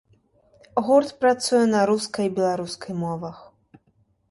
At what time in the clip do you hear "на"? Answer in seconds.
1.75-1.81